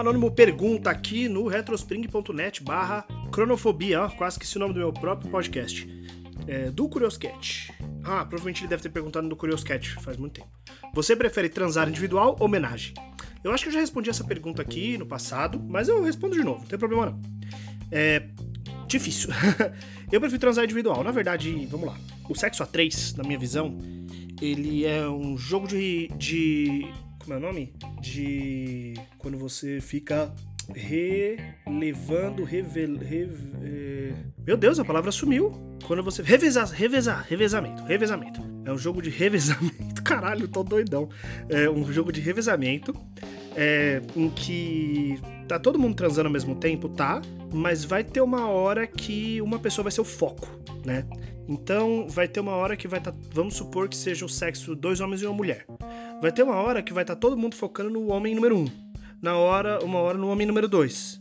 Anônimo 0.00 0.30
pergunta 0.30 0.88
aqui 0.88 1.28
no 1.28 1.46
retrospring.net 1.46 2.62
barra 2.62 3.04
cronofobia, 3.30 4.08
quase 4.16 4.38
que 4.38 4.46
esse 4.46 4.58
nome 4.58 4.72
do 4.72 4.80
meu 4.80 4.90
próprio 4.94 5.30
podcast. 5.30 5.86
É, 6.48 6.70
do 6.70 6.88
Curioscat. 6.88 7.70
Ah, 8.02 8.24
provavelmente 8.24 8.62
ele 8.62 8.68
deve 8.68 8.82
ter 8.82 8.88
perguntado 8.88 9.28
no 9.28 9.36
Curioscat 9.36 9.96
faz 10.00 10.16
muito 10.16 10.40
tempo. 10.40 10.48
Você 10.94 11.14
prefere 11.14 11.50
transar 11.50 11.86
individual 11.86 12.34
ou 12.40 12.46
homenagem? 12.46 12.94
Eu 13.44 13.52
acho 13.52 13.64
que 13.64 13.68
eu 13.68 13.74
já 13.74 13.80
respondi 13.80 14.08
essa 14.08 14.24
pergunta 14.24 14.62
aqui 14.62 14.96
no 14.96 15.04
passado, 15.04 15.62
mas 15.68 15.86
eu 15.86 16.02
respondo 16.02 16.34
de 16.34 16.42
novo, 16.42 16.60
não 16.60 16.66
tem 16.66 16.78
problema 16.78 17.06
não. 17.06 17.20
É. 17.92 18.26
Difícil. 18.88 19.28
eu 20.10 20.18
prefiro 20.18 20.40
transar 20.40 20.64
individual. 20.64 21.04
Na 21.04 21.10
verdade, 21.10 21.66
vamos 21.66 21.88
lá. 21.88 21.98
O 22.26 22.34
sexo 22.34 22.62
a 22.62 22.66
três, 22.66 23.14
na 23.16 23.22
minha 23.22 23.38
visão, 23.38 23.76
ele 24.40 24.86
é 24.86 25.06
um 25.06 25.36
jogo 25.36 25.68
de. 25.68 26.08
de 26.16 26.90
como 27.30 27.34
é 27.34 27.36
o 27.36 27.52
nome? 27.52 27.72
De. 28.00 28.94
Quando 29.18 29.38
você 29.38 29.80
fica 29.80 30.34
relevando, 30.74 32.42
revel, 32.42 32.96
reve, 32.96 34.14
meu 34.44 34.56
Deus, 34.56 34.80
a 34.80 34.84
palavra 34.84 35.12
sumiu. 35.12 35.52
Quando 35.86 36.02
você 36.02 36.22
revezar, 36.22 36.68
revezar, 36.72 37.24
revezamento, 37.28 37.84
revezamento. 37.84 38.42
É 38.64 38.72
um 38.72 38.78
jogo 38.78 39.00
de 39.00 39.10
revezamento. 39.10 40.02
Caralho, 40.02 40.48
tô 40.48 40.64
doidão. 40.64 41.08
É 41.48 41.70
um 41.70 41.92
jogo 41.92 42.10
de 42.10 42.20
revezamento 42.20 42.92
é, 43.54 44.02
em 44.16 44.28
que 44.28 45.16
tá 45.46 45.56
todo 45.56 45.78
mundo 45.78 45.94
transando 45.94 46.26
ao 46.26 46.32
mesmo 46.32 46.56
tempo, 46.56 46.88
tá? 46.88 47.22
Mas 47.52 47.84
vai 47.84 48.02
ter 48.02 48.20
uma 48.20 48.48
hora 48.48 48.88
que 48.88 49.40
uma 49.40 49.60
pessoa 49.60 49.84
vai 49.84 49.92
ser 49.92 50.00
o 50.00 50.04
foco, 50.04 50.48
né? 50.84 51.06
Então 51.48 52.08
vai 52.08 52.26
ter 52.26 52.40
uma 52.40 52.52
hora 52.52 52.76
que 52.76 52.88
vai 52.88 52.98
estar, 52.98 53.12
tá, 53.12 53.18
vamos 53.32 53.54
supor 53.54 53.88
que 53.88 53.96
seja 53.96 54.24
o 54.24 54.28
sexo 54.28 54.74
dois 54.74 55.00
homens 55.00 55.22
e 55.22 55.26
uma 55.26 55.34
mulher. 55.34 55.64
Vai 56.20 56.30
ter 56.30 56.42
uma 56.42 56.56
hora 56.56 56.82
que 56.82 56.92
vai 56.92 57.02
estar 57.02 57.14
tá 57.14 57.20
todo 57.20 57.36
mundo 57.36 57.54
focando 57.54 57.88
no 57.88 58.12
homem 58.12 58.34
número 58.34 58.58
um, 58.58 58.66
na 59.22 59.36
hora 59.36 59.82
uma 59.82 59.98
hora 60.00 60.18
no 60.18 60.28
homem 60.28 60.46
número 60.46 60.68
dois 60.68 61.18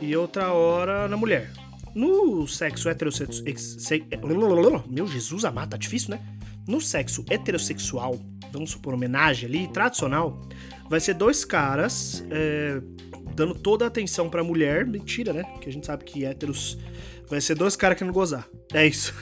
e 0.00 0.14
outra 0.14 0.52
hora 0.52 1.08
na 1.08 1.16
mulher. 1.16 1.50
No 1.94 2.46
sexo 2.46 2.88
heterossexual, 2.88 4.04
meu 4.88 5.06
Jesus 5.06 5.44
amado, 5.44 5.70
tá 5.70 5.76
difícil, 5.76 6.10
né? 6.10 6.20
No 6.68 6.80
sexo 6.80 7.24
heterossexual, 7.30 8.18
vamos 8.52 8.70
supor 8.70 8.94
homenagem 8.94 9.48
ali, 9.48 9.68
tradicional, 9.68 10.40
vai 10.88 11.00
ser 11.00 11.14
dois 11.14 11.44
caras 11.44 12.24
é, 12.30 12.80
dando 13.34 13.54
toda 13.54 13.84
a 13.86 13.88
atenção 13.88 14.28
pra 14.28 14.44
mulher. 14.44 14.86
Mentira, 14.86 15.32
né? 15.32 15.44
Porque 15.44 15.68
a 15.68 15.72
gente 15.72 15.86
sabe 15.86 16.04
que 16.04 16.24
héteros. 16.24 16.78
Vai 17.28 17.40
ser 17.40 17.54
dois 17.54 17.74
caras 17.76 17.96
querendo 17.96 18.12
gozar. 18.12 18.46
É 18.74 18.86
isso. 18.86 19.14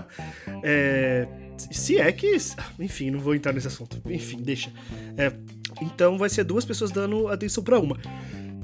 é, 0.64 1.28
se 1.70 1.98
é 1.98 2.10
que. 2.12 2.36
Enfim, 2.78 3.10
não 3.10 3.20
vou 3.20 3.34
entrar 3.34 3.52
nesse 3.52 3.66
assunto. 3.66 4.00
Enfim, 4.08 4.38
deixa. 4.38 4.72
É, 5.16 5.32
então 5.80 6.18
vai 6.18 6.28
ser 6.28 6.44
duas 6.44 6.64
pessoas 6.64 6.90
dando 6.90 7.28
atenção 7.28 7.62
para 7.62 7.78
uma. 7.78 7.98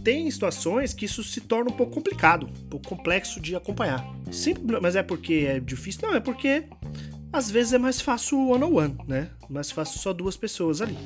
Tem 0.03 0.31
situações 0.31 0.95
que 0.95 1.05
isso 1.05 1.23
se 1.23 1.41
torna 1.41 1.71
um 1.71 1.77
pouco 1.77 1.93
complicado, 1.93 2.47
um 2.47 2.69
pouco 2.69 2.89
complexo 2.89 3.41
de 3.41 3.55
acompanhar. 3.55 4.07
Mas 4.81 4.97
é 4.97 5.03
porque 5.03 5.47
é 5.49 5.61
difícil? 5.61 6.03
Não, 6.03 6.15
é 6.15 6.21
porque 6.21 6.65
às 7.33 7.51
vezes 7.51 7.73
é 7.73 7.79
mais 7.79 8.01
fácil 8.01 8.49
one-on-one, 8.49 8.97
né? 9.07 9.31
Mais 9.51 9.71
fácil 9.71 9.99
só 9.99 10.13
duas 10.13 10.37
pessoas 10.37 10.81
ali 10.81 10.97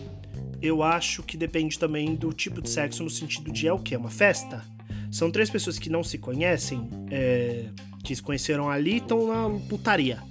eu 0.63 0.83
acho 0.83 1.25
que 1.25 1.37
depende 1.37 1.77
também 1.79 2.15
do 2.15 2.33
tipo 2.33 2.63
de 2.63 2.71
sexo, 2.71 3.03
no 3.03 3.11
sentido 3.11 3.51
de 3.51 3.67
é 3.67 3.73
o 3.73 3.81
que? 3.81 3.95
É 3.97 3.99
uma 3.99 4.11
festa? 4.11 4.65
São 5.11 5.31
três 5.31 5.51
pessoas 5.51 5.79
que 5.79 5.91
não 5.91 6.05
se 6.05 6.17
conhecem, 6.17 6.89
é, 7.11 7.67
que 8.05 8.15
se 8.15 8.23
conheceram 8.23 8.71
ali 8.71 8.95
e 8.95 8.97
estão 8.99 9.27
na 9.27 9.59
putaria. 9.69 10.23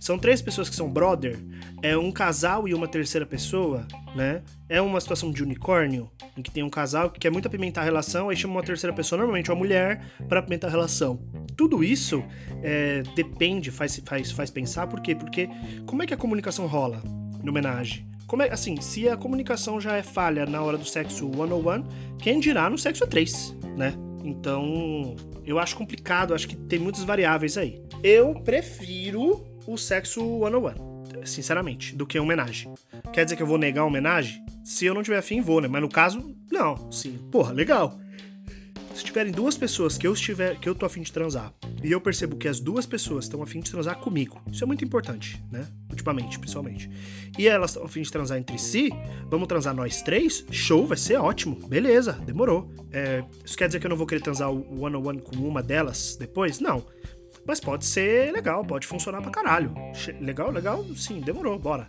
São 0.00 0.18
três 0.18 0.40
pessoas 0.40 0.70
que 0.70 0.74
são 0.74 0.88
brother, 0.88 1.38
é 1.82 1.94
um 1.94 2.10
casal 2.10 2.66
e 2.66 2.72
uma 2.72 2.88
terceira 2.88 3.26
pessoa, 3.26 3.86
né? 4.16 4.40
É 4.66 4.80
uma 4.80 4.98
situação 4.98 5.30
de 5.30 5.42
unicórnio, 5.42 6.10
em 6.38 6.40
que 6.40 6.50
tem 6.50 6.62
um 6.62 6.70
casal 6.70 7.10
que 7.10 7.20
quer 7.20 7.30
muito 7.30 7.46
apimentar 7.46 7.82
a 7.82 7.84
relação, 7.84 8.30
aí 8.30 8.36
chama 8.36 8.54
uma 8.54 8.62
terceira 8.62 8.96
pessoa, 8.96 9.18
normalmente 9.18 9.50
uma 9.50 9.58
mulher, 9.58 10.02
para 10.26 10.40
apimentar 10.40 10.68
a 10.68 10.70
relação. 10.70 11.20
Tudo 11.54 11.84
isso 11.84 12.24
é, 12.62 13.02
depende, 13.14 13.70
faz, 13.70 14.00
faz, 14.02 14.32
faz 14.32 14.50
pensar, 14.50 14.86
por 14.86 15.02
quê? 15.02 15.14
Porque 15.14 15.50
como 15.84 16.02
é 16.02 16.06
que 16.06 16.14
a 16.14 16.16
comunicação 16.16 16.66
rola 16.66 17.02
no 17.42 17.50
homenagem? 17.50 18.08
Como 18.26 18.42
é, 18.42 18.50
assim, 18.50 18.80
se 18.80 19.06
a 19.06 19.18
comunicação 19.18 19.78
já 19.78 19.98
é 19.98 20.02
falha 20.02 20.46
na 20.46 20.62
hora 20.62 20.78
do 20.78 20.84
sexo 20.86 21.30
101, 21.30 22.16
quem 22.18 22.40
dirá 22.40 22.70
no 22.70 22.78
sexo 22.78 23.06
3, 23.06 23.54
né? 23.76 23.92
Então, 24.24 25.14
eu 25.44 25.58
acho 25.58 25.76
complicado, 25.76 26.32
acho 26.32 26.48
que 26.48 26.56
tem 26.56 26.78
muitas 26.78 27.04
variáveis 27.04 27.58
aí. 27.58 27.82
Eu 28.02 28.34
prefiro 28.34 29.49
o 29.72 29.78
sexo 29.78 30.20
101, 30.20 31.26
sinceramente, 31.26 31.94
do 31.94 32.06
que 32.06 32.18
homenagem. 32.18 32.72
Quer 33.12 33.24
dizer 33.24 33.36
que 33.36 33.42
eu 33.42 33.46
vou 33.46 33.58
negar 33.58 33.84
homenagem? 33.84 34.44
Se 34.64 34.84
eu 34.84 34.94
não 34.94 35.02
tiver 35.02 35.18
afim, 35.18 35.40
vou, 35.40 35.60
né? 35.60 35.68
Mas 35.68 35.82
no 35.82 35.88
caso, 35.88 36.34
não. 36.50 36.90
Sim, 36.90 37.18
porra, 37.30 37.52
legal 37.52 37.98
se 39.00 39.04
tiverem 39.04 39.32
duas 39.32 39.56
pessoas 39.56 39.96
que 39.96 40.06
eu 40.06 40.12
estiver, 40.12 40.58
que 40.58 40.68
eu 40.68 40.74
tô 40.74 40.84
afim 40.84 41.00
de 41.00 41.10
transar, 41.10 41.52
e 41.82 41.90
eu 41.90 42.00
percebo 42.00 42.36
que 42.36 42.46
as 42.46 42.60
duas 42.60 42.84
pessoas 42.84 43.24
estão 43.24 43.42
afim 43.42 43.60
de 43.60 43.70
transar 43.70 43.96
comigo, 43.98 44.40
isso 44.52 44.62
é 44.62 44.66
muito 44.66 44.84
importante, 44.84 45.42
né? 45.50 45.66
Ultimamente, 45.88 46.38
principalmente. 46.38 46.90
E 47.38 47.48
elas 47.48 47.70
estão 47.70 47.84
afim 47.84 48.02
de 48.02 48.10
transar 48.10 48.38
entre 48.38 48.58
si, 48.58 48.90
vamos 49.30 49.48
transar 49.48 49.74
nós 49.74 50.02
três? 50.02 50.44
Show, 50.50 50.86
vai 50.86 50.98
ser 50.98 51.16
ótimo. 51.16 51.56
Beleza, 51.66 52.12
demorou. 52.12 52.70
É, 52.92 53.24
isso 53.44 53.56
quer 53.56 53.68
dizer 53.68 53.80
que 53.80 53.86
eu 53.86 53.90
não 53.90 53.96
vou 53.96 54.06
querer 54.06 54.20
transar 54.20 54.50
o 54.50 54.82
one 54.82 54.96
on 54.96 55.06
one 55.06 55.20
com 55.20 55.36
uma 55.36 55.62
delas 55.62 56.16
depois? 56.18 56.60
Não. 56.60 56.84
Mas 57.46 57.60
pode 57.60 57.84
ser 57.84 58.32
legal, 58.32 58.64
pode 58.64 58.86
funcionar 58.86 59.20
pra 59.22 59.30
caralho. 59.30 59.74
Legal, 60.20 60.50
legal? 60.50 60.84
Sim, 60.96 61.20
demorou, 61.20 61.58
bora. 61.58 61.88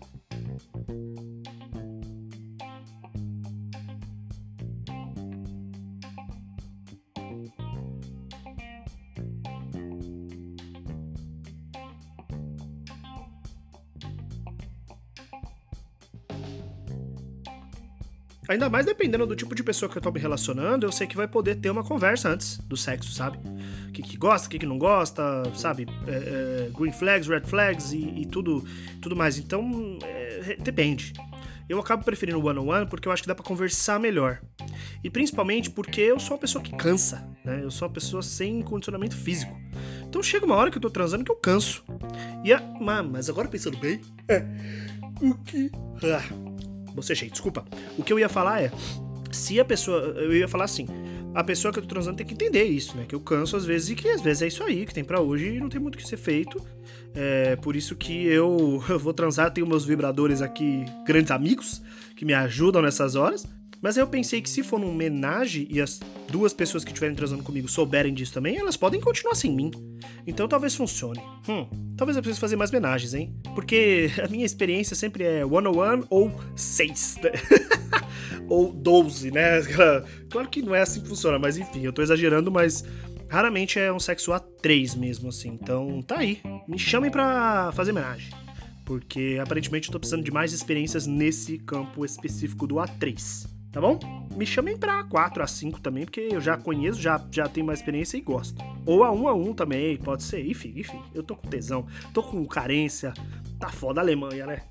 Ainda 18.48 18.70
mais 18.70 18.86
dependendo 18.86 19.26
do 19.26 19.36
tipo 19.36 19.54
de 19.54 19.64
pessoa 19.64 19.90
que 19.90 19.98
eu 19.98 20.02
tô 20.02 20.12
me 20.12 20.20
relacionando, 20.20 20.86
eu 20.86 20.92
sei 20.92 21.06
que 21.06 21.16
vai 21.16 21.28
poder 21.28 21.56
ter 21.56 21.70
uma 21.70 21.84
conversa 21.84 22.30
antes 22.30 22.58
do 22.58 22.76
sexo, 22.76 23.12
sabe? 23.14 23.38
O 23.88 23.92
que, 23.92 24.02
que 24.02 24.18
gosta, 24.18 24.48
o 24.48 24.50
que, 24.50 24.60
que 24.60 24.66
não 24.66 24.78
gosta, 24.78 25.44
sabe? 25.56 25.88
É, 26.08 26.12
é, 26.12 26.70
green 26.76 26.92
flags, 26.92 27.28
red 27.28 27.42
flags 27.42 27.92
e, 27.94 28.22
e 28.22 28.26
tudo, 28.26 28.66
tudo 29.00 29.16
mais. 29.16 29.38
Então, 29.38 29.98
é, 30.04 30.58
depende. 30.60 31.14
Eu 31.70 31.80
acabo 31.80 32.04
preferindo 32.04 32.40
o 32.40 32.46
one-on-one 32.46 32.88
porque 32.88 33.08
eu 33.08 33.12
acho 33.12 33.22
que 33.22 33.28
dá 33.28 33.36
para 33.36 33.46
conversar 33.46 34.00
melhor. 34.00 34.42
E 35.04 35.10
principalmente 35.10 35.70
porque 35.70 36.02
eu 36.02 36.20
sou 36.20 36.36
uma 36.36 36.42
pessoa 36.42 36.64
que 36.64 36.76
cansa, 36.76 37.26
né? 37.46 37.62
Eu 37.64 37.72
sou 37.72 37.88
uma 37.88 37.94
pessoa 37.94 38.22
sem 38.24 38.62
condicionamento 38.62 39.16
físico. 39.16 39.56
Então 40.02 40.22
chega 40.22 40.46
uma 40.46 40.56
hora 40.56 40.70
que 40.70 40.78
eu 40.78 40.82
tô 40.82 40.90
transando 40.90 41.24
que 41.24 41.32
eu 41.32 41.36
canso. 41.36 41.86
E 42.44 42.52
a... 42.52 42.60
Mas 42.60 43.30
agora 43.30 43.48
pensando 43.48 43.78
bem, 43.78 44.02
é. 44.28 44.46
O 45.22 45.36
que. 45.36 45.72
Ah 46.04 46.51
bocejei, 46.94 47.30
desculpa. 47.30 47.66
O 47.98 48.04
que 48.04 48.12
eu 48.12 48.20
ia 48.20 48.30
falar 48.30 48.62
é, 48.62 48.72
se 49.32 49.60
a 49.60 49.66
pessoa, 49.66 50.00
eu 50.00 50.36
ia 50.36 50.48
falar 50.48 50.66
assim, 50.66 50.88
a 51.34 51.44
pessoa 51.44 51.72
que 51.72 51.80
eu 51.80 51.84
tô 51.84 51.90
transando 51.90 52.18
tem 52.18 52.26
que 52.26 52.34
entender 52.34 52.64
isso, 52.64 52.98
né? 52.98 53.06
Que 53.08 53.16
eu 53.16 53.20
canso 53.20 53.56
às 53.56 53.66
vezes 53.66 53.90
e 53.90 53.96
que 53.96 54.08
às 54.10 54.22
vezes 54.22 54.42
é 54.42 54.48
isso 54.48 54.64
aí 54.64 54.86
que 54.86 54.94
tem 54.94 55.04
para 55.04 55.22
hoje 55.22 55.56
e 55.56 55.60
não 55.60 55.70
tem 55.70 55.80
muito 55.80 55.96
o 55.96 55.98
que 55.98 56.08
ser 56.08 56.18
feito. 56.18 56.62
É 57.14 57.56
por 57.56 57.76
isso 57.76 57.96
que 57.96 58.26
eu, 58.26 58.84
eu 58.90 59.00
vou 59.00 59.14
transar, 59.14 59.52
tenho 59.52 59.68
meus 59.68 59.86
vibradores 59.86 60.42
aqui, 60.42 60.86
grandes 61.06 61.32
amigos, 61.32 61.82
que 62.16 62.26
me 62.26 62.34
ajudam 62.34 62.82
nessas 62.82 63.16
horas. 63.16 63.48
Mas 63.82 63.98
eu 63.98 64.06
pensei 64.06 64.42
que 64.42 64.50
se 64.50 64.62
for 64.62 64.80
num 64.80 64.92
homenagem 64.92 65.68
e 65.70 65.82
as 65.82 66.00
duas 66.30 66.54
pessoas 66.54 66.84
que 66.84 66.92
estiverem 66.92 67.16
transando 67.16 67.42
comigo 67.42 67.68
souberem 67.68 68.14
disso 68.14 68.34
também, 68.34 68.58
elas 68.58 68.78
podem 68.78 69.02
continuar 69.02 69.34
sem 69.34 69.52
mim. 69.52 69.72
Então 70.28 70.48
talvez 70.48 70.76
funcione. 70.76 71.20
Hum, 71.50 71.66
talvez 71.98 72.16
eu 72.16 72.22
precise 72.22 72.40
fazer 72.40 72.56
mais 72.56 72.70
homenagens, 72.70 73.16
hein? 73.16 73.36
Porque 73.56 74.12
a 74.24 74.28
minha 74.28 74.46
experiência 74.46 74.96
sempre 74.96 75.24
é 75.24 75.42
101 75.42 76.06
ou 76.10 76.32
6. 76.56 77.18
Né? 77.24 77.32
ou 78.48 78.72
12, 78.72 79.32
né? 79.32 79.62
Claro 80.30 80.48
que 80.48 80.62
não 80.62 80.76
é 80.76 80.82
assim 80.82 81.02
que 81.02 81.10
funciona, 81.10 81.40
mas 81.40 81.58
enfim, 81.58 81.84
eu 81.84 81.92
tô 81.92 82.02
exagerando, 82.02 82.52
mas 82.52 82.86
raramente 83.28 83.80
é 83.80 83.92
um 83.92 84.00
sexo 84.00 84.32
A3 84.32 84.96
mesmo, 84.96 85.30
assim. 85.30 85.50
Então 85.50 86.02
tá 86.04 86.20
aí. 86.20 86.40
Me 86.68 86.78
chamem 86.78 87.10
pra 87.10 87.72
fazer 87.74 87.92
homenagem. 87.92 88.30
Porque 88.86 89.40
aparentemente 89.42 89.88
eu 89.88 89.92
tô 89.92 90.00
precisando 90.00 90.24
de 90.24 90.32
mais 90.32 90.54
experiências 90.54 91.08
nesse 91.08 91.58
campo 91.58 92.06
específico 92.06 92.68
do 92.68 92.76
A3 92.76 93.51
tá 93.72 93.80
bom? 93.80 94.00
Me 94.36 94.46
chamem 94.46 94.78
pra 94.78 95.04
4 95.04 95.44
a 95.44 95.48
5 95.48 95.82
também, 95.82 96.06
porque 96.06 96.30
eu 96.32 96.42
já 96.42 96.58
conheço, 96.58 97.02
já, 97.02 97.24
já 97.32 97.48
tenho 97.48 97.66
mais 97.66 97.80
experiência 97.80 98.18
e 98.18 98.22
gosto. 98.22 98.64
Ou 98.86 99.04
a 99.04 99.12
1 99.12 99.28
a 99.28 99.34
1 99.34 99.54
também, 99.54 99.98
pode 99.98 100.24
ser. 100.24 100.46
Enfim, 100.46 100.74
enfim, 100.76 101.02
eu 101.14 101.24
tô 101.24 101.36
com 101.36 101.48
tesão, 101.48 101.86
tô 102.14 102.24
com 102.24 102.46
carência. 102.46 103.14
Tá 103.60 103.70
foda 103.70 104.02
a 104.02 104.04
Alemanha, 104.04 104.46
né? 104.46 104.64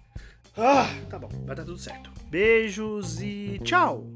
Ah, 0.56 0.88
tá 1.08 1.18
bom, 1.18 1.28
vai 1.46 1.54
dar 1.54 1.64
tudo 1.64 1.78
certo. 1.78 2.10
Beijos 2.28 3.20
e 3.20 3.60
tchau! 3.62 4.12